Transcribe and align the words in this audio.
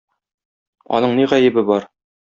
Аның 1.01 1.15
ни 1.21 1.31
гаебе 1.35 1.69
бар? 1.73 1.91